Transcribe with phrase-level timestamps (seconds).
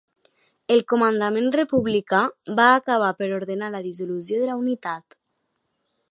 [0.75, 2.21] El comandament republicà
[2.59, 5.17] va acabar per ordenar la dissolució de la unitat.